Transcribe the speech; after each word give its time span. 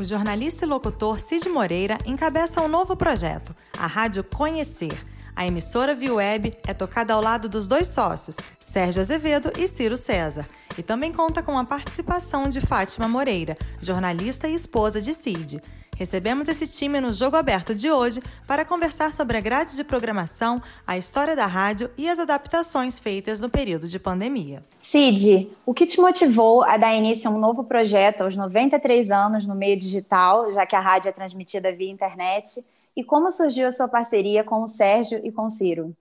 o 0.00 0.04
jornalista 0.04 0.64
e 0.64 0.68
locutor 0.68 1.20
Cid 1.20 1.46
Moreira 1.50 1.98
encabeça 2.06 2.62
um 2.62 2.68
novo 2.68 2.96
projeto, 2.96 3.54
a 3.78 3.86
Rádio 3.86 4.24
Conhecer. 4.24 4.98
A 5.36 5.46
emissora 5.46 5.94
Via 5.94 6.14
Web 6.14 6.56
é 6.66 6.72
tocada 6.72 7.12
ao 7.12 7.22
lado 7.22 7.50
dos 7.50 7.68
dois 7.68 7.88
sócios, 7.88 8.36
Sérgio 8.58 9.00
Azevedo 9.00 9.52
e 9.58 9.68
Ciro 9.68 9.98
César, 9.98 10.48
e 10.78 10.82
também 10.82 11.12
conta 11.12 11.42
com 11.42 11.58
a 11.58 11.64
participação 11.64 12.48
de 12.48 12.62
Fátima 12.62 13.06
Moreira, 13.06 13.58
jornalista 13.80 14.48
e 14.48 14.54
esposa 14.54 15.02
de 15.02 15.12
Cid. 15.12 15.60
Recebemos 16.00 16.48
esse 16.48 16.66
time 16.66 16.98
no 16.98 17.12
Jogo 17.12 17.36
Aberto 17.36 17.74
de 17.74 17.90
hoje 17.90 18.22
para 18.46 18.64
conversar 18.64 19.12
sobre 19.12 19.36
a 19.36 19.40
grade 19.40 19.76
de 19.76 19.84
programação, 19.84 20.62
a 20.86 20.96
história 20.96 21.36
da 21.36 21.44
rádio 21.44 21.90
e 21.98 22.08
as 22.08 22.18
adaptações 22.18 22.98
feitas 22.98 23.38
no 23.38 23.50
período 23.50 23.86
de 23.86 23.98
pandemia. 23.98 24.64
Cid, 24.80 25.50
o 25.66 25.74
que 25.74 25.84
te 25.84 26.00
motivou 26.00 26.62
a 26.62 26.78
dar 26.78 26.94
início 26.94 27.30
a 27.30 27.34
um 27.34 27.38
novo 27.38 27.64
projeto 27.64 28.22
aos 28.22 28.34
93 28.34 29.10
anos 29.10 29.46
no 29.46 29.54
meio 29.54 29.76
digital, 29.76 30.50
já 30.54 30.64
que 30.64 30.74
a 30.74 30.80
rádio 30.80 31.10
é 31.10 31.12
transmitida 31.12 31.70
via 31.70 31.90
internet? 31.90 32.64
E 32.96 33.04
como 33.04 33.30
surgiu 33.30 33.66
a 33.66 33.70
sua 33.70 33.86
parceria 33.86 34.42
com 34.42 34.62
o 34.62 34.66
Sérgio 34.66 35.20
e 35.22 35.30
com 35.30 35.42
o 35.42 35.50
Ciro? 35.50 35.94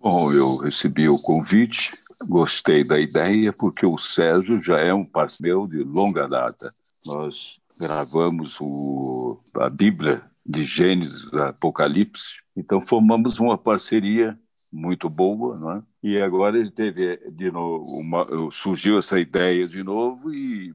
Bom, 0.00 0.32
eu 0.32 0.56
recebi 0.56 1.08
o 1.08 1.22
convite, 1.22 1.92
gostei 2.26 2.82
da 2.82 2.98
ideia, 2.98 3.52
porque 3.52 3.86
o 3.86 3.96
Sérgio 3.96 4.60
já 4.60 4.80
é 4.80 4.92
um 4.92 5.04
parceiro 5.04 5.68
de 5.68 5.84
longa 5.84 6.26
data. 6.26 6.74
Nós 7.06 7.60
gravamos 7.78 8.58
o, 8.60 9.40
a 9.56 9.68
Bíblia 9.68 10.22
de 10.44 10.64
Gênesis, 10.64 11.32
Apocalipse, 11.34 12.40
então 12.56 12.80
formamos 12.80 13.38
uma 13.38 13.58
parceria 13.58 14.38
muito 14.72 15.08
boa, 15.08 15.58
não 15.58 15.72
é? 15.72 15.82
E 16.02 16.20
agora 16.20 16.58
ele 16.58 16.70
teve 16.70 17.16
de 17.30 17.50
novo 17.50 17.84
uma, 17.98 18.26
surgiu 18.52 18.98
essa 18.98 19.18
ideia 19.18 19.66
de 19.66 19.82
novo 19.82 20.32
e 20.32 20.72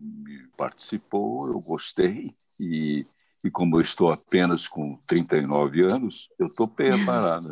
participou, 0.57 1.47
eu 1.47 1.59
gostei 1.59 2.33
e 2.59 3.03
e 3.43 3.49
como 3.49 3.77
eu 3.77 3.81
estou 3.81 4.11
apenas 4.11 4.67
com 4.67 4.97
39 5.07 5.81
anos, 5.81 6.29
eu 6.37 6.45
estou 6.45 6.67
preparada. 6.67 7.49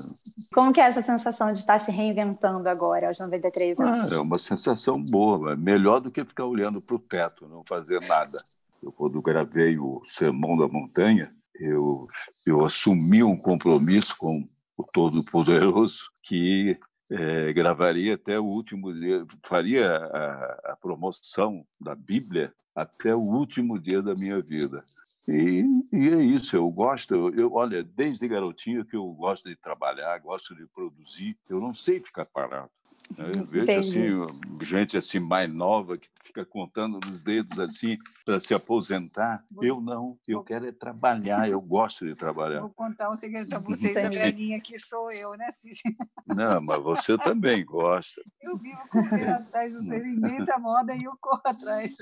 Como 0.53 0.71
que 0.71 0.79
é 0.79 0.83
essa 0.83 1.01
sensação 1.01 1.51
de 1.51 1.59
estar 1.59 1.79
se 1.79 1.91
reinventando 1.91 2.69
agora, 2.69 3.07
aos 3.07 3.19
93 3.19 3.79
anos? 3.79 4.11
Ah, 4.11 4.15
é 4.15 4.19
uma 4.19 4.37
sensação 4.37 5.01
boa, 5.01 5.55
melhor 5.55 5.99
do 5.99 6.11
que 6.11 6.23
ficar 6.23 6.45
olhando 6.45 6.79
para 6.79 6.95
o 6.95 6.99
teto, 6.99 7.47
não 7.47 7.63
fazer 7.65 7.99
nada. 8.07 8.37
Eu, 8.81 8.91
quando 8.91 9.21
gravei 9.21 9.77
o 9.77 10.01
Sermão 10.05 10.57
da 10.57 10.67
Montanha, 10.67 11.33
eu, 11.55 12.07
eu 12.47 12.63
assumi 12.63 13.21
um 13.23 13.37
compromisso 13.37 14.15
com 14.17 14.47
o 14.77 14.83
Todo-Poderoso 14.93 15.99
que 16.23 16.79
é, 17.09 17.51
gravaria 17.53 18.13
até 18.13 18.39
o 18.39 18.45
último 18.45 18.93
dia, 18.93 19.23
faria 19.43 19.89
a, 19.89 20.71
a, 20.71 20.77
promoção 20.79 21.65
da 21.81 21.95
Bíblia 21.95 22.53
até 22.75 23.15
o 23.15 23.19
último 23.19 23.79
dia 23.79 24.01
da 24.01 24.13
minha 24.13 24.41
vida. 24.41 24.83
E, 25.27 25.65
e 25.91 26.09
é 26.09 26.21
isso, 26.23 26.55
eu 26.55 26.69
gosto, 26.69 27.13
eu, 27.35 27.53
olha, 27.53 27.83
desde 27.83 28.27
garotinho 28.27 28.85
que 28.85 28.95
eu 28.95 29.05
gosto 29.11 29.49
de 29.49 29.55
trabalhar, 29.55 30.17
gosto 30.19 30.55
de 30.55 30.65
produzir, 30.67 31.37
eu 31.49 31.59
não 31.59 31.73
sei 31.73 31.99
ficar 31.99 32.25
parado. 32.25 32.69
Né? 33.17 33.31
Eu 33.35 33.45
vejo 33.45 33.79
assim, 33.79 34.27
gente 34.61 34.97
assim 34.97 35.19
mais 35.19 35.51
nova 35.53 35.97
que 35.97 36.07
fica 36.23 36.45
contando 36.45 36.99
nos 37.05 37.23
dedos 37.23 37.59
assim 37.59 37.97
para 38.23 38.39
se 38.39 38.53
aposentar. 38.53 39.43
Eu 39.61 39.81
não, 39.81 40.17
eu 40.27 40.43
quero 40.43 40.67
é 40.67 40.71
trabalhar, 40.71 41.49
eu 41.49 41.59
gosto 41.59 42.05
de 42.05 42.13
trabalhar. 42.13 42.61
Vou 42.61 42.69
contar 42.69 43.09
um 43.09 43.15
segredo 43.15 43.49
para 43.49 43.59
vocês, 43.59 43.97
a 43.97 44.09
velhinha 44.09 44.61
que 44.61 44.77
sou 44.77 45.11
eu, 45.11 45.35
né, 45.35 45.49
Cid? 45.51 45.81
Não, 46.27 46.61
mas 46.61 46.81
você 46.83 47.17
também 47.17 47.65
gosta. 47.65 48.21
Eu 48.41 48.57
vivo 48.57 48.79
correndo 48.89 49.29
atrás 49.33 49.73
dos 49.73 49.85
inventa 49.87 50.55
a 50.55 50.59
moda 50.59 50.95
e 50.95 51.03
eu 51.03 51.17
corro 51.19 51.41
atrás. 51.43 51.95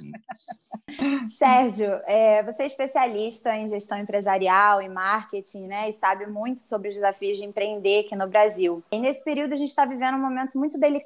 Sérgio, 1.30 2.00
é, 2.06 2.44
você 2.44 2.64
é 2.64 2.66
especialista 2.66 3.56
em 3.56 3.70
gestão 3.70 3.98
empresarial 3.98 4.82
e 4.82 4.90
marketing, 4.90 5.68
né, 5.68 5.90
e 5.90 5.94
sabe 5.94 6.26
muito 6.28 6.60
sobre 6.60 6.90
os 6.90 6.96
desafios 6.96 7.38
de 7.38 7.46
empreender 7.46 8.02
aqui 8.02 8.16
no 8.16 8.28
Brasil. 8.28 8.84
E 8.92 9.00
nesse 9.00 9.24
período 9.24 9.54
a 9.54 9.58
gente 9.58 9.70
está 9.70 9.86
vivendo 9.86 10.16
um 10.16 10.22
momento 10.22 10.58
muito 10.58 10.78
delicado 10.78 10.97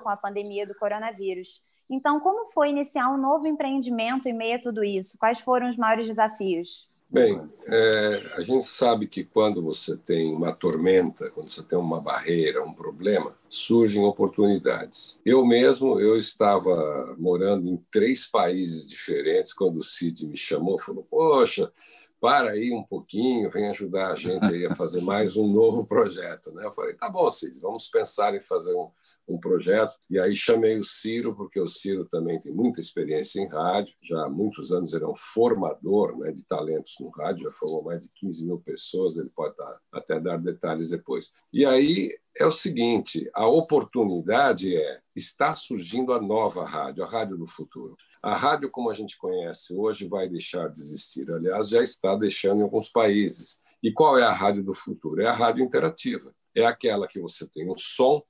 com 0.00 0.08
a 0.08 0.16
pandemia 0.16 0.66
do 0.66 0.74
coronavírus. 0.74 1.62
Então, 1.88 2.20
como 2.20 2.48
foi 2.50 2.70
iniciar 2.70 3.10
um 3.10 3.18
novo 3.18 3.46
empreendimento 3.46 4.28
em 4.28 4.32
meio 4.32 4.56
a 4.56 4.60
tudo 4.60 4.84
isso? 4.84 5.18
Quais 5.18 5.40
foram 5.40 5.68
os 5.68 5.76
maiores 5.76 6.06
desafios? 6.06 6.88
Bem, 7.12 7.42
é, 7.66 8.34
a 8.36 8.40
gente 8.42 8.64
sabe 8.64 9.08
que 9.08 9.24
quando 9.24 9.60
você 9.60 9.96
tem 9.96 10.32
uma 10.32 10.52
tormenta, 10.52 11.28
quando 11.32 11.48
você 11.48 11.60
tem 11.60 11.76
uma 11.76 12.00
barreira, 12.00 12.62
um 12.62 12.72
problema, 12.72 13.36
surgem 13.48 14.00
oportunidades. 14.04 15.20
Eu 15.26 15.44
mesmo, 15.44 15.98
eu 15.98 16.16
estava 16.16 17.12
morando 17.18 17.68
em 17.68 17.76
três 17.90 18.28
países 18.28 18.88
diferentes 18.88 19.52
quando 19.52 19.78
o 19.78 19.82
Cid 19.82 20.24
me 20.28 20.36
chamou, 20.36 20.78
falou: 20.78 21.04
"Poxa, 21.10 21.72
para 22.20 22.50
aí 22.50 22.70
um 22.72 22.82
pouquinho, 22.82 23.50
vem 23.50 23.68
ajudar 23.68 24.12
a 24.12 24.14
gente 24.14 24.66
a 24.66 24.74
fazer 24.74 25.00
mais 25.00 25.36
um 25.36 25.50
novo 25.50 25.86
projeto. 25.86 26.52
Né? 26.52 26.66
Eu 26.66 26.72
falei, 26.74 26.94
tá 26.94 27.08
bom, 27.08 27.30
Ciro, 27.30 27.58
vamos 27.62 27.88
pensar 27.88 28.34
em 28.34 28.42
fazer 28.42 28.74
um, 28.74 28.90
um 29.28 29.40
projeto. 29.40 29.96
E 30.10 30.18
aí 30.18 30.36
chamei 30.36 30.78
o 30.78 30.84
Ciro, 30.84 31.34
porque 31.34 31.58
o 31.58 31.66
Ciro 31.66 32.04
também 32.04 32.38
tem 32.38 32.52
muita 32.52 32.80
experiência 32.80 33.40
em 33.40 33.48
rádio, 33.48 33.94
já 34.02 34.26
há 34.26 34.28
muitos 34.28 34.70
anos 34.70 34.92
ele 34.92 35.04
é 35.04 35.08
um 35.08 35.16
formador 35.16 36.16
né, 36.18 36.30
de 36.30 36.44
talentos 36.44 36.94
no 37.00 37.08
rádio, 37.08 37.44
já 37.44 37.56
formou 37.56 37.84
mais 37.84 38.02
de 38.02 38.08
15 38.08 38.44
mil 38.44 38.58
pessoas, 38.58 39.16
ele 39.16 39.30
pode 39.30 39.56
dar, 39.56 39.80
até 39.90 40.20
dar 40.20 40.36
detalhes 40.36 40.90
depois. 40.90 41.32
E 41.50 41.64
aí 41.64 42.10
é 42.36 42.46
o 42.46 42.50
seguinte: 42.50 43.28
a 43.34 43.46
oportunidade 43.46 44.76
é 44.76 45.00
está 45.14 45.54
surgindo 45.54 46.12
a 46.12 46.20
nova 46.20 46.64
rádio, 46.64 47.04
a 47.04 47.06
rádio 47.06 47.36
do 47.36 47.46
futuro. 47.46 47.96
A 48.22 48.34
rádio 48.34 48.70
como 48.70 48.90
a 48.90 48.94
gente 48.94 49.18
conhece 49.18 49.74
hoje 49.74 50.08
vai 50.08 50.28
deixar 50.28 50.68
de 50.68 50.80
existir. 50.80 51.30
Aliás, 51.30 51.68
já 51.68 51.82
está 51.82 52.16
deixando 52.16 52.60
em 52.60 52.62
alguns 52.62 52.88
países. 52.88 53.62
E 53.82 53.92
qual 53.92 54.18
é 54.18 54.22
a 54.22 54.32
rádio 54.32 54.62
do 54.62 54.74
futuro? 54.74 55.20
É 55.20 55.26
a 55.26 55.32
rádio 55.32 55.64
interativa. 55.64 56.34
É 56.54 56.64
aquela 56.64 57.06
que 57.06 57.20
você 57.20 57.46
tem 57.48 57.70
um 57.70 57.76
som, 57.76 58.22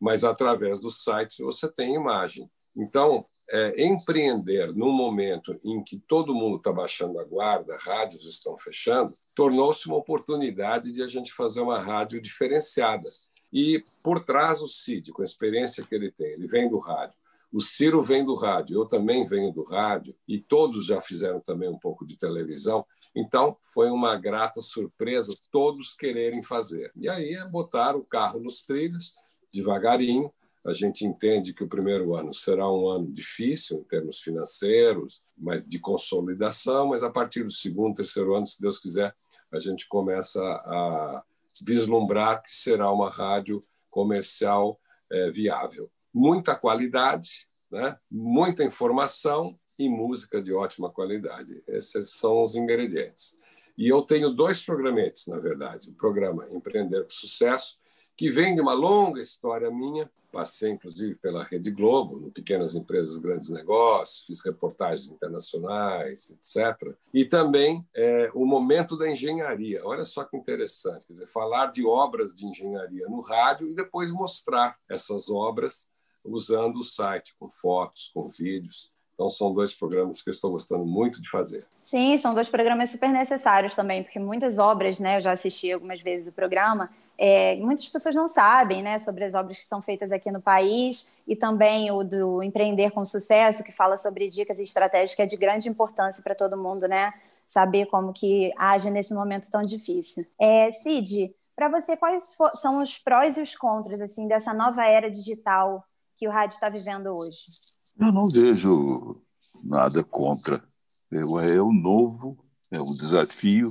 mas 0.00 0.24
através 0.24 0.80
dos 0.80 1.02
sites 1.02 1.38
você 1.38 1.70
tem 1.70 1.94
imagem. 1.94 2.50
Então, 2.76 3.24
é, 3.50 3.84
empreender 3.84 4.74
num 4.74 4.92
momento 4.92 5.58
em 5.64 5.82
que 5.82 5.98
todo 5.98 6.34
mundo 6.34 6.56
está 6.56 6.72
baixando 6.72 7.18
a 7.18 7.24
guarda, 7.24 7.76
rádios 7.78 8.24
estão 8.24 8.56
fechando, 8.56 9.12
tornou-se 9.34 9.86
uma 9.86 9.96
oportunidade 9.96 10.92
de 10.92 11.02
a 11.02 11.06
gente 11.06 11.32
fazer 11.32 11.60
uma 11.60 11.78
rádio 11.78 12.20
diferenciada. 12.20 13.08
E 13.52 13.84
por 14.02 14.24
trás 14.24 14.62
o 14.62 14.68
Cid, 14.68 15.12
com 15.12 15.22
a 15.22 15.24
experiência 15.24 15.84
que 15.84 15.94
ele 15.94 16.10
tem, 16.10 16.32
ele 16.32 16.46
vem 16.46 16.68
do 16.68 16.78
rádio. 16.78 17.22
O 17.52 17.60
Ciro 17.60 18.02
vem 18.02 18.24
do 18.24 18.34
rádio, 18.34 18.74
eu 18.74 18.86
também 18.86 19.26
venho 19.26 19.52
do 19.52 19.62
rádio, 19.62 20.16
e 20.26 20.40
todos 20.40 20.86
já 20.86 21.02
fizeram 21.02 21.38
também 21.38 21.68
um 21.68 21.78
pouco 21.78 22.06
de 22.06 22.16
televisão. 22.16 22.82
Então, 23.14 23.58
foi 23.62 23.90
uma 23.90 24.16
grata 24.16 24.62
surpresa 24.62 25.34
todos 25.50 25.92
quererem 25.92 26.42
fazer. 26.42 26.90
E 26.96 27.10
aí 27.10 27.34
é 27.34 27.46
botar 27.50 27.94
o 27.94 28.06
carro 28.06 28.40
nos 28.40 28.62
trilhos, 28.62 29.12
devagarinho. 29.52 30.32
A 30.64 30.72
gente 30.72 31.04
entende 31.04 31.52
que 31.52 31.64
o 31.64 31.68
primeiro 31.68 32.14
ano 32.14 32.32
será 32.32 32.70
um 32.70 32.88
ano 32.88 33.12
difícil 33.12 33.78
em 33.80 33.84
termos 33.84 34.20
financeiros, 34.20 35.24
mas 35.36 35.66
de 35.66 35.78
consolidação, 35.80 36.88
mas 36.88 37.02
a 37.02 37.10
partir 37.10 37.42
do 37.42 37.50
segundo, 37.50 37.96
terceiro 37.96 38.34
ano, 38.34 38.46
se 38.46 38.60
Deus 38.60 38.78
quiser, 38.78 39.14
a 39.52 39.58
gente 39.58 39.88
começa 39.88 40.40
a 40.40 41.22
vislumbrar 41.64 42.42
que 42.42 42.54
será 42.54 42.90
uma 42.92 43.10
rádio 43.10 43.60
comercial 43.90 44.80
é, 45.10 45.30
viável. 45.30 45.90
Muita 46.14 46.54
qualidade, 46.54 47.46
né? 47.70 47.98
muita 48.10 48.64
informação 48.64 49.58
e 49.78 49.88
música 49.88 50.40
de 50.40 50.52
ótima 50.52 50.90
qualidade. 50.90 51.62
Esses 51.66 52.10
são 52.10 52.42
os 52.42 52.54
ingredientes. 52.54 53.36
E 53.76 53.88
eu 53.88 54.02
tenho 54.02 54.30
dois 54.30 54.62
programetes, 54.62 55.26
na 55.26 55.38
verdade. 55.38 55.90
O 55.90 55.94
programa 55.94 56.46
Empreender 56.50 57.02
com 57.04 57.10
Sucesso, 57.10 57.78
que 58.16 58.30
vem 58.30 58.54
de 58.54 58.60
uma 58.60 58.74
longa 58.74 59.20
história 59.20 59.70
minha, 59.70 60.10
Passei, 60.32 60.70
inclusive, 60.70 61.14
pela 61.16 61.44
Rede 61.44 61.70
Globo, 61.70 62.18
no 62.18 62.30
Pequenas 62.30 62.74
Empresas, 62.74 63.18
Grandes 63.18 63.50
Negócios, 63.50 64.24
fiz 64.26 64.42
reportagens 64.42 65.10
internacionais, 65.10 66.30
etc. 66.30 66.96
E 67.12 67.26
também 67.26 67.86
é, 67.94 68.30
o 68.34 68.46
momento 68.46 68.96
da 68.96 69.10
engenharia. 69.10 69.84
Olha 69.84 70.06
só 70.06 70.24
que 70.24 70.34
interessante, 70.34 71.06
quer 71.06 71.12
dizer, 71.12 71.26
falar 71.26 71.66
de 71.66 71.84
obras 71.86 72.34
de 72.34 72.46
engenharia 72.46 73.06
no 73.08 73.20
rádio 73.20 73.68
e 73.68 73.74
depois 73.74 74.10
mostrar 74.10 74.78
essas 74.88 75.28
obras 75.28 75.90
usando 76.24 76.78
o 76.78 76.84
site, 76.84 77.34
com 77.38 77.50
fotos, 77.50 78.10
com 78.14 78.26
vídeos. 78.26 78.90
Então, 79.22 79.30
são 79.30 79.54
dois 79.54 79.72
programas 79.72 80.20
que 80.20 80.28
eu 80.28 80.32
estou 80.32 80.50
gostando 80.50 80.84
muito 80.84 81.22
de 81.22 81.30
fazer. 81.30 81.64
Sim, 81.84 82.18
são 82.18 82.34
dois 82.34 82.48
programas 82.48 82.90
super 82.90 83.08
necessários 83.08 83.76
também, 83.76 84.02
porque 84.02 84.18
muitas 84.18 84.58
obras, 84.58 84.98
né, 84.98 85.18
eu 85.18 85.20
já 85.20 85.30
assisti 85.30 85.70
algumas 85.70 86.02
vezes 86.02 86.26
o 86.26 86.32
programa, 86.32 86.90
é, 87.16 87.54
muitas 87.56 87.88
pessoas 87.88 88.16
não 88.16 88.26
sabem 88.26 88.82
né, 88.82 88.98
sobre 88.98 89.22
as 89.22 89.34
obras 89.34 89.58
que 89.58 89.64
são 89.64 89.80
feitas 89.80 90.10
aqui 90.10 90.28
no 90.32 90.40
país 90.40 91.14
e 91.24 91.36
também 91.36 91.88
o 91.92 92.02
do 92.02 92.42
Empreender 92.42 92.90
com 92.90 93.04
Sucesso, 93.04 93.62
que 93.62 93.70
fala 93.70 93.96
sobre 93.96 94.26
dicas 94.26 94.58
e 94.58 94.64
estratégias 94.64 95.14
que 95.14 95.22
é 95.22 95.26
de 95.26 95.36
grande 95.36 95.68
importância 95.68 96.20
para 96.20 96.34
todo 96.34 96.56
mundo, 96.56 96.88
né? 96.88 97.14
Saber 97.46 97.86
como 97.86 98.12
que 98.12 98.50
age 98.58 98.90
nesse 98.90 99.14
momento 99.14 99.48
tão 99.52 99.62
difícil. 99.62 100.26
É, 100.36 100.72
Cid, 100.72 101.32
para 101.54 101.68
você, 101.68 101.96
quais 101.96 102.36
são 102.54 102.82
os 102.82 102.98
prós 102.98 103.36
e 103.36 103.42
os 103.42 103.54
contras 103.54 104.00
assim 104.00 104.26
dessa 104.26 104.52
nova 104.52 104.84
era 104.84 105.08
digital 105.08 105.84
que 106.16 106.26
o 106.26 106.30
rádio 106.30 106.54
está 106.54 106.68
vivendo 106.68 107.06
hoje? 107.14 107.71
Eu 107.98 108.12
não 108.12 108.28
vejo 108.28 109.20
nada 109.64 110.02
contra. 110.02 110.62
É 111.10 111.60
o 111.60 111.72
novo, 111.72 112.38
é 112.70 112.80
um 112.80 112.92
desafio 112.92 113.70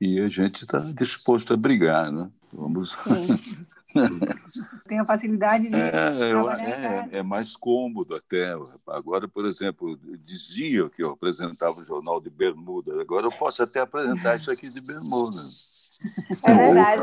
e 0.00 0.18
a 0.20 0.26
gente 0.26 0.64
está 0.64 0.78
disposto 0.78 1.52
a 1.52 1.56
brigar, 1.56 2.10
né? 2.10 2.30
Vamos. 2.52 2.94
Tem 4.88 4.98
a 4.98 5.04
facilidade 5.04 5.68
de. 5.68 5.74
É, 5.74 7.10
é, 7.12 7.18
é, 7.18 7.22
mais 7.22 7.54
cômodo 7.56 8.14
até. 8.14 8.54
Agora, 8.86 9.28
por 9.28 9.44
exemplo, 9.44 9.98
dizia 10.18 10.88
que 10.88 11.02
eu 11.02 11.10
apresentava 11.10 11.78
o 11.78 11.84
jornal 11.84 12.20
de 12.20 12.30
bermuda. 12.30 13.00
Agora 13.00 13.26
eu 13.26 13.32
posso 13.32 13.62
até 13.62 13.80
apresentar 13.80 14.36
isso 14.36 14.50
aqui 14.50 14.68
de 14.68 14.80
bermuda. 14.80 15.36
É 16.44 16.54
verdade. 16.54 17.02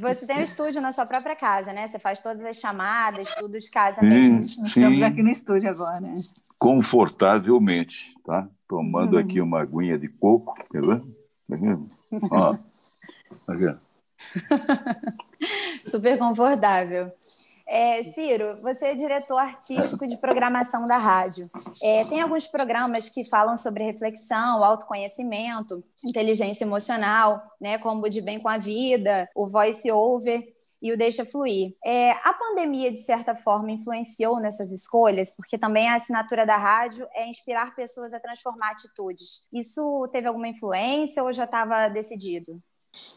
Você 0.00 0.26
tem 0.26 0.38
um 0.38 0.42
estúdio 0.42 0.80
na 0.80 0.92
sua 0.92 1.06
própria 1.06 1.36
casa, 1.36 1.72
né? 1.72 1.86
Você 1.86 1.98
faz 1.98 2.20
todas 2.20 2.44
as 2.44 2.56
chamadas, 2.56 3.34
tudo 3.34 3.58
de 3.58 3.70
casa 3.70 4.00
sim, 4.00 4.06
mesmo. 4.06 4.36
Nós 4.36 4.68
estamos 4.68 5.02
aqui 5.02 5.22
no 5.22 5.30
estúdio 5.30 5.70
agora. 5.70 6.00
Né? 6.00 6.14
Confortavelmente, 6.58 8.14
tá? 8.24 8.48
Tomando 8.66 9.14
uhum. 9.14 9.20
aqui 9.20 9.40
uma 9.40 9.62
aguinha 9.62 9.98
de 9.98 10.08
coco, 10.08 10.54
quer 10.70 10.82
ver? 10.82 11.00
Tá 11.00 11.56
vendo? 11.56 11.90
Ó, 12.30 12.54
tá 13.46 13.54
vendo? 13.54 13.78
Super 15.88 16.18
confortável. 16.18 17.12
É, 17.70 18.02
Ciro, 18.02 18.58
você 18.62 18.86
é 18.86 18.94
diretor 18.94 19.36
artístico 19.36 20.06
de 20.06 20.16
programação 20.16 20.86
da 20.86 20.96
rádio. 20.96 21.46
É, 21.82 22.02
tem 22.06 22.22
alguns 22.22 22.46
programas 22.46 23.10
que 23.10 23.28
falam 23.28 23.58
sobre 23.58 23.84
reflexão, 23.84 24.64
autoconhecimento, 24.64 25.84
inteligência 26.02 26.64
emocional, 26.64 27.42
né, 27.60 27.76
como 27.76 28.06
o 28.06 28.08
De 28.08 28.22
Bem 28.22 28.40
com 28.40 28.48
a 28.48 28.56
Vida, 28.56 29.28
o 29.34 29.46
Voice 29.46 29.90
Over 29.92 30.42
e 30.80 30.92
o 30.92 30.96
Deixa 30.96 31.26
Fluir. 31.26 31.74
É, 31.84 32.12
a 32.12 32.32
pandemia, 32.32 32.90
de 32.90 33.02
certa 33.02 33.34
forma, 33.34 33.70
influenciou 33.70 34.40
nessas 34.40 34.72
escolhas, 34.72 35.34
porque 35.34 35.58
também 35.58 35.88
a 35.88 35.96
assinatura 35.96 36.46
da 36.46 36.56
rádio 36.56 37.06
é 37.12 37.28
inspirar 37.28 37.74
pessoas 37.74 38.14
a 38.14 38.20
transformar 38.20 38.70
atitudes. 38.70 39.42
Isso 39.52 40.08
teve 40.10 40.26
alguma 40.26 40.48
influência 40.48 41.22
ou 41.22 41.32
já 41.34 41.44
estava 41.44 41.88
decidido? 41.88 42.62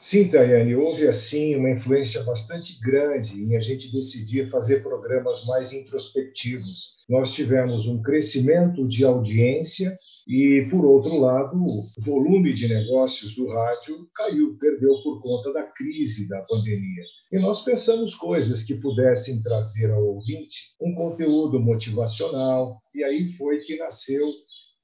Sim, 0.04 0.30
Tayane, 0.30 0.76
houve 0.76 1.08
assim 1.08 1.56
uma 1.56 1.70
influência 1.70 2.24
bastante 2.24 2.80
grande 2.82 3.40
em 3.40 3.56
a 3.56 3.60
gente 3.60 3.92
decidir 3.92 4.50
fazer 4.50 4.82
programas 4.82 5.46
mais 5.46 5.72
introspectivos. 5.72 6.96
Nós 7.08 7.32
tivemos 7.32 7.86
um 7.86 8.02
crescimento 8.02 8.88
de 8.88 9.06
audiência 9.06 9.96
e, 10.28 10.68
por 10.72 10.84
outro 10.84 11.18
lado, 11.18 11.56
o 11.56 12.04
volume 12.04 12.52
de 12.52 12.68
negócios 12.68 13.36
do 13.36 13.48
rádio 13.48 14.10
caiu, 14.16 14.58
perdeu 14.58 14.92
por 15.04 15.22
conta 15.22 15.54
da 15.54 15.64
crise 15.72 16.28
da 16.28 16.42
pandemia. 16.50 17.04
E 17.32 17.38
nós 17.38 17.64
pensamos 17.64 18.16
coisas 18.16 18.64
que 18.64 18.82
pudessem 18.82 19.40
trazer 19.44 19.92
ao 19.92 20.04
ouvinte 20.04 20.74
um 20.82 20.96
conteúdo 20.96 21.60
motivacional, 21.60 22.82
e 22.96 23.04
aí 23.04 23.32
foi 23.34 23.60
que 23.60 23.78
nasceu 23.78 24.28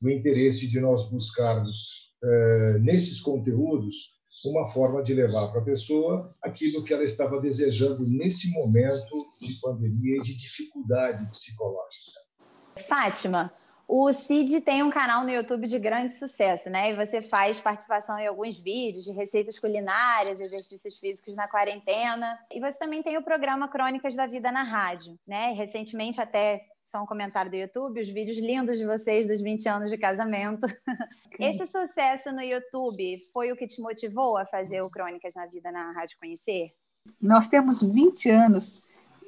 o 0.03 0.09
interesse 0.09 0.67
de 0.67 0.79
nós 0.79 1.09
buscarmos, 1.09 2.06
nesses 2.81 3.21
conteúdos, 3.21 4.17
uma 4.45 4.71
forma 4.71 5.01
de 5.01 5.13
levar 5.13 5.47
para 5.49 5.61
a 5.61 5.63
pessoa 5.63 6.29
aquilo 6.43 6.83
que 6.83 6.93
ela 6.93 7.03
estava 7.03 7.39
desejando 7.39 8.03
nesse 8.09 8.51
momento 8.51 9.15
de 9.41 9.59
pandemia 9.61 10.17
e 10.17 10.21
de 10.21 10.35
dificuldade 10.35 11.25
psicológica. 11.29 12.19
Fátima, 12.87 13.51
o 13.87 14.11
Cid 14.11 14.59
tem 14.61 14.83
um 14.83 14.89
canal 14.89 15.23
no 15.23 15.29
YouTube 15.29 15.65
de 15.65 15.79
grande 15.79 16.13
sucesso, 16.13 16.69
né? 16.69 16.91
E 16.91 16.95
você 16.95 17.21
faz 17.21 17.61
participação 17.61 18.19
em 18.19 18.27
alguns 18.27 18.59
vídeos 18.59 19.05
de 19.05 19.13
receitas 19.13 19.57
culinárias, 19.57 20.41
exercícios 20.41 20.97
físicos 20.97 21.35
na 21.37 21.47
quarentena. 21.47 22.37
E 22.53 22.59
você 22.59 22.77
também 22.77 23.01
tem 23.01 23.17
o 23.17 23.23
programa 23.23 23.69
Crônicas 23.69 24.13
da 24.13 24.27
Vida 24.27 24.51
na 24.51 24.63
Rádio, 24.63 25.17
né? 25.25 25.53
E 25.53 25.55
recentemente 25.55 26.19
até 26.19 26.65
só 26.83 27.01
um 27.01 27.05
comentário 27.05 27.49
do 27.49 27.55
YouTube, 27.55 28.01
os 28.01 28.09
vídeos 28.09 28.37
lindos 28.37 28.77
de 28.77 28.85
vocês 28.85 29.29
dos 29.29 29.41
20 29.41 29.69
anos 29.69 29.89
de 29.89 29.97
casamento. 29.97 30.67
Esse 31.39 31.65
sucesso 31.65 32.31
no 32.33 32.41
YouTube 32.41 33.19
foi 33.33 33.53
o 33.53 33.55
que 33.55 33.67
te 33.67 33.81
motivou 33.81 34.37
a 34.37 34.45
fazer 34.45 34.81
o 34.81 34.89
Crônicas 34.89 35.33
na 35.33 35.45
Vida 35.45 35.71
na 35.71 35.93
Rádio 35.93 36.17
Conhecer? 36.19 36.73
Nós 37.21 37.47
temos 37.47 37.81
20 37.81 38.29
anos 38.29 38.81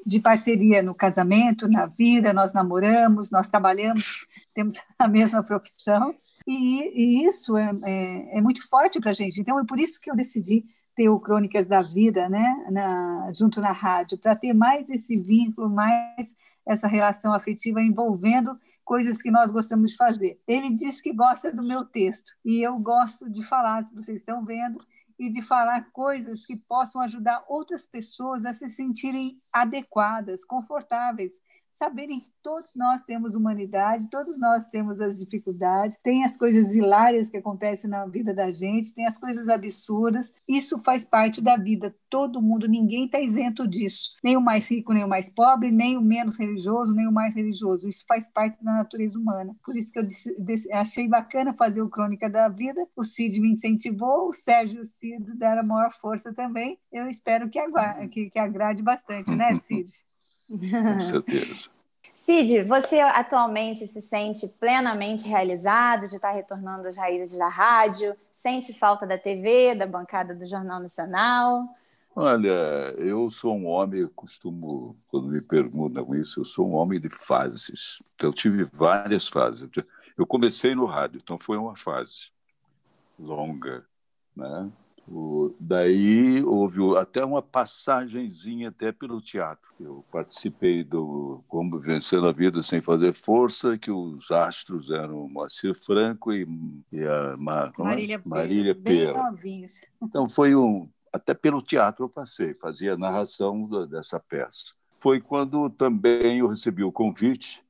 de 0.05 0.19
parceria 0.19 0.81
no 0.81 0.95
casamento, 0.95 1.67
na 1.67 1.85
vida, 1.85 2.33
nós 2.33 2.53
namoramos, 2.53 3.31
nós 3.31 3.47
trabalhamos, 3.47 4.25
temos 4.53 4.75
a 4.97 5.07
mesma 5.07 5.43
profissão, 5.43 6.15
e, 6.47 7.23
e 7.23 7.27
isso 7.27 7.55
é, 7.57 7.71
é, 7.83 8.37
é 8.37 8.41
muito 8.41 8.67
forte 8.67 8.99
para 8.99 9.11
a 9.11 9.13
gente. 9.13 9.39
Então, 9.39 9.59
é 9.59 9.65
por 9.65 9.79
isso 9.79 9.99
que 9.99 10.09
eu 10.09 10.15
decidi 10.15 10.65
ter 10.95 11.09
o 11.09 11.19
Crônicas 11.19 11.67
da 11.67 11.81
Vida 11.81 12.27
né, 12.27 12.65
na, 12.69 13.31
junto 13.33 13.61
na 13.61 13.71
rádio, 13.71 14.17
para 14.17 14.35
ter 14.35 14.53
mais 14.53 14.89
esse 14.89 15.17
vínculo, 15.17 15.69
mais 15.69 16.35
essa 16.65 16.87
relação 16.87 17.33
afetiva 17.33 17.81
envolvendo 17.81 18.57
coisas 18.83 19.21
que 19.21 19.29
nós 19.29 19.51
gostamos 19.51 19.91
de 19.91 19.97
fazer. 19.97 20.39
Ele 20.47 20.73
diz 20.73 20.99
que 20.99 21.13
gosta 21.13 21.53
do 21.53 21.63
meu 21.63 21.85
texto 21.85 22.31
e 22.43 22.61
eu 22.61 22.77
gosto 22.79 23.29
de 23.29 23.43
falar, 23.43 23.83
vocês 23.93 24.19
estão 24.19 24.43
vendo, 24.43 24.83
e 25.19 25.29
de 25.29 25.41
falar 25.41 25.91
coisas 25.91 26.45
que 26.45 26.55
possam 26.55 27.01
ajudar 27.01 27.43
outras 27.47 27.85
pessoas 27.85 28.45
a 28.45 28.53
se 28.53 28.69
sentirem 28.69 29.39
adequadas, 29.51 30.45
confortáveis 30.45 31.41
saberem 31.79 32.19
que 32.19 32.29
todos 32.43 32.75
nós 32.75 33.03
temos 33.03 33.35
humanidade, 33.35 34.09
todos 34.09 34.37
nós 34.37 34.67
temos 34.67 34.99
as 34.99 35.17
dificuldades, 35.17 35.97
tem 36.03 36.25
as 36.25 36.35
coisas 36.35 36.75
hilárias 36.75 37.29
que 37.29 37.37
acontecem 37.37 37.89
na 37.89 38.05
vida 38.05 38.33
da 38.33 38.51
gente, 38.51 38.93
tem 38.93 39.05
as 39.05 39.17
coisas 39.17 39.47
absurdas. 39.47 40.31
Isso 40.45 40.77
faz 40.79 41.05
parte 41.05 41.41
da 41.41 41.55
vida. 41.55 41.95
Todo 42.09 42.41
mundo, 42.41 42.67
ninguém 42.67 43.05
está 43.05 43.21
isento 43.21 43.65
disso. 43.65 44.09
Nem 44.21 44.35
o 44.35 44.41
mais 44.41 44.69
rico, 44.69 44.91
nem 44.91 45.05
o 45.05 45.07
mais 45.07 45.29
pobre, 45.29 45.71
nem 45.71 45.97
o 45.97 46.01
menos 46.01 46.37
religioso, 46.37 46.93
nem 46.93 47.07
o 47.07 47.13
mais 47.13 47.33
religioso. 47.33 47.87
Isso 47.87 48.03
faz 48.05 48.29
parte 48.29 48.61
da 48.61 48.73
natureza 48.73 49.17
humana. 49.17 49.55
Por 49.63 49.77
isso 49.77 49.91
que 49.91 49.99
eu 49.99 50.03
disse, 50.03 50.35
achei 50.73 51.07
bacana 51.07 51.53
fazer 51.53 51.81
o 51.81 51.89
Crônica 51.89 52.29
da 52.29 52.49
Vida. 52.49 52.85
O 52.93 53.03
Cid 53.03 53.39
me 53.39 53.51
incentivou, 53.51 54.27
o 54.27 54.33
Sérgio 54.33 54.79
e 54.79 54.81
o 54.81 54.85
Cid 54.85 55.33
deram 55.37 55.63
maior 55.63 55.93
força 55.93 56.33
também. 56.33 56.77
Eu 56.91 57.07
espero 57.07 57.49
que, 57.49 57.59
que, 58.09 58.29
que 58.29 58.39
agrade 58.39 58.83
bastante, 58.83 59.33
né, 59.33 59.53
Cid? 59.55 60.08
Com 60.49 60.99
certeza. 60.99 61.69
Cid, 62.15 62.63
você 62.63 62.99
atualmente 62.99 63.87
se 63.87 64.01
sente 64.01 64.45
plenamente 64.59 65.25
realizado 65.25 66.07
de 66.07 66.17
estar 66.17 66.31
retornando 66.31 66.87
às 66.87 66.97
raízes 66.97 67.37
da 67.37 67.47
rádio? 67.47 68.13
Sente 68.31 68.73
falta 68.73 69.07
da 69.07 69.17
TV, 69.17 69.73
da 69.73 69.87
bancada 69.87 70.35
do 70.35 70.45
Jornal 70.45 70.81
Nacional? 70.81 71.63
Olha, 72.13 72.93
eu 72.97 73.31
sou 73.31 73.55
um 73.55 73.65
homem, 73.65 74.01
eu 74.01 74.09
costumo, 74.09 74.97
quando 75.07 75.29
me 75.29 75.41
perguntam 75.41 76.13
isso, 76.13 76.41
eu 76.41 76.43
sou 76.43 76.67
um 76.67 76.73
homem 76.73 76.99
de 76.99 77.09
fases. 77.09 78.03
Então, 78.15 78.29
eu 78.29 78.33
tive 78.33 78.65
várias 78.65 79.25
fases. 79.27 79.69
Eu 80.17 80.27
comecei 80.27 80.75
no 80.75 80.85
rádio, 80.85 81.21
então 81.23 81.39
foi 81.39 81.57
uma 81.57 81.77
fase 81.77 82.29
longa, 83.17 83.85
né? 84.35 84.69
O, 85.11 85.55
daí 85.59 86.43
houve 86.43 86.79
até 86.97 87.25
uma 87.25 87.41
passagenzinha 87.41 88.69
até 88.69 88.91
pelo 88.91 89.19
teatro. 89.19 89.67
Eu 89.79 90.05
participei 90.11 90.83
do 90.83 91.43
Como 91.47 91.79
Vencer 91.79 92.23
a 92.23 92.31
Vida 92.31 92.61
Sem 92.61 92.79
Fazer 92.79 93.13
Força, 93.13 93.77
que 93.77 93.89
os 93.89 94.29
astros 94.29 94.91
eram 94.91 95.27
Moacir 95.27 95.73
Franco 95.73 96.31
e, 96.31 96.47
e 96.91 97.03
a 97.03 97.35
Ma, 97.37 97.73
é? 97.75 97.81
Marília, 97.81 98.21
Marília 98.23 98.75
Pera. 98.75 99.13
Então 100.01 100.29
foi 100.29 100.55
um 100.55 100.87
até 101.11 101.33
pelo 101.33 101.61
teatro 101.61 102.05
eu 102.05 102.09
passei, 102.09 102.53
fazia 102.53 102.93
a 102.93 102.97
narração 102.97 103.67
dessa 103.87 104.19
peça. 104.19 104.73
Foi 104.99 105.19
quando 105.19 105.69
também 105.69 106.39
eu 106.39 106.47
recebi 106.47 106.83
o 106.83 106.91
convite 106.91 107.63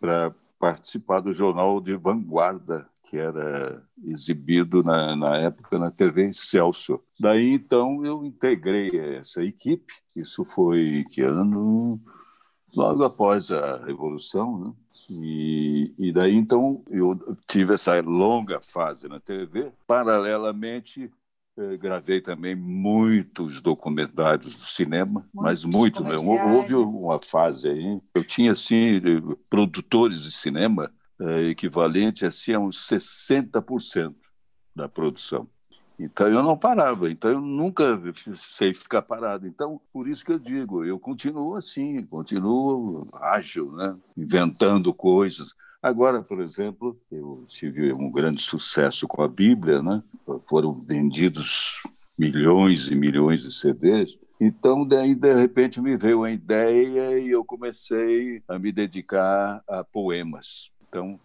para 0.00 0.34
participar 0.62 1.18
do 1.18 1.32
jornal 1.32 1.80
de 1.80 1.96
vanguarda 1.96 2.88
que 3.02 3.18
era 3.18 3.82
exibido 4.04 4.84
na, 4.84 5.16
na 5.16 5.36
época 5.38 5.76
na 5.76 5.90
TV 5.90 6.28
Excelsior. 6.28 7.00
Daí, 7.18 7.54
então, 7.54 8.06
eu 8.06 8.24
integrei 8.24 8.96
essa 9.16 9.42
equipe. 9.42 9.92
Isso 10.14 10.44
foi 10.44 11.04
que 11.10 11.20
ano? 11.20 12.00
Logo 12.76 13.02
após 13.02 13.50
a 13.50 13.84
Revolução, 13.84 14.56
né? 14.56 14.72
E, 15.10 15.92
e 15.98 16.12
daí, 16.12 16.36
então, 16.36 16.84
eu 16.88 17.18
tive 17.48 17.74
essa 17.74 18.00
longa 18.00 18.60
fase 18.62 19.08
na 19.08 19.18
TV. 19.18 19.72
Paralelamente, 19.84 21.10
eh, 21.56 21.76
gravei 21.76 22.20
também 22.20 22.54
muitos 22.54 23.60
documentários 23.60 24.56
do 24.56 24.64
cinema, 24.64 25.26
muitos 25.34 25.64
mas 25.64 25.64
muito 25.64 26.04
mesmo. 26.04 26.32
Houve 26.32 26.74
uma 26.74 27.20
fase 27.22 27.68
aí. 27.68 28.00
Eu 28.14 28.24
tinha, 28.24 28.52
assim, 28.52 29.00
produtores 29.48 30.22
de 30.22 30.32
cinema 30.32 30.92
é, 31.22 31.42
equivalente 31.50 32.26
assim, 32.26 32.52
a 32.52 32.58
uns 32.58 32.88
60% 32.88 34.14
da 34.74 34.88
produção. 34.88 35.48
Então 35.98 36.26
eu 36.26 36.42
não 36.42 36.56
parava, 36.56 37.08
então 37.10 37.30
eu 37.30 37.40
nunca 37.40 38.00
sei 38.34 38.74
ficar 38.74 39.02
parado. 39.02 39.46
Então, 39.46 39.80
por 39.92 40.08
isso 40.08 40.24
que 40.24 40.32
eu 40.32 40.38
digo, 40.38 40.84
eu 40.84 40.98
continuo 40.98 41.54
assim, 41.54 42.04
continuo 42.06 43.04
ágil, 43.20 43.70
né? 43.72 43.96
inventando 44.16 44.92
coisas. 44.92 45.48
Agora, 45.82 46.22
por 46.22 46.40
exemplo, 46.40 46.96
eu 47.10 47.44
tive 47.48 47.92
um 47.92 48.08
grande 48.08 48.40
sucesso 48.40 49.08
com 49.08 49.20
a 49.20 49.26
Bíblia, 49.26 49.82
né? 49.82 50.00
foram 50.46 50.72
vendidos 50.72 51.82
milhões 52.16 52.86
e 52.86 52.94
milhões 52.94 53.42
de 53.42 53.52
CDs. 53.52 54.16
Então, 54.40 54.86
daí, 54.86 55.14
de 55.14 55.34
repente, 55.34 55.80
me 55.80 55.96
veio 55.96 56.22
a 56.22 56.30
ideia 56.30 57.18
e 57.18 57.30
eu 57.30 57.44
comecei 57.44 58.40
a 58.46 58.60
me 58.60 58.70
dedicar 58.70 59.62
a 59.66 59.82
poemas. 59.82 60.70
Então, 60.88 61.18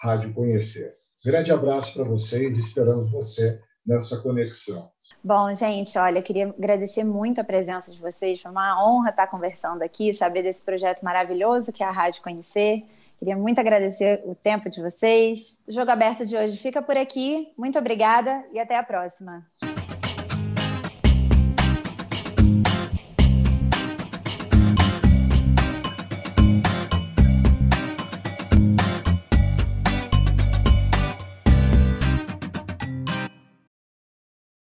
Rádio 0.00 0.34
Conhecer. 0.34 0.90
Grande 1.24 1.52
abraço 1.52 1.94
para 1.94 2.04
vocês, 2.04 2.56
esperamos 2.56 3.10
você 3.10 3.60
nessa 3.86 4.18
conexão. 4.18 4.90
Bom, 5.24 5.52
gente, 5.54 5.98
olha, 5.98 6.22
queria 6.22 6.48
agradecer 6.48 7.02
muito 7.02 7.40
a 7.40 7.44
presença 7.44 7.90
de 7.90 7.98
vocês. 7.98 8.40
Foi 8.40 8.50
uma 8.50 8.86
honra 8.86 9.10
estar 9.10 9.26
conversando 9.26 9.82
aqui, 9.82 10.12
saber 10.12 10.42
desse 10.42 10.62
projeto 10.62 11.02
maravilhoso 11.02 11.72
que 11.72 11.82
é 11.82 11.86
a 11.86 11.90
Rádio 11.90 12.22
Conhecer. 12.22 12.84
Queria 13.18 13.36
muito 13.36 13.58
agradecer 13.58 14.22
o 14.24 14.34
tempo 14.34 14.70
de 14.70 14.80
vocês. 14.80 15.58
O 15.66 15.72
Jogo 15.72 15.90
Aberto 15.90 16.24
de 16.24 16.36
hoje 16.36 16.56
fica 16.56 16.80
por 16.80 16.96
aqui. 16.96 17.52
Muito 17.58 17.78
obrigada 17.78 18.44
e 18.52 18.60
até 18.60 18.76
a 18.76 18.82
próxima. 18.82 19.44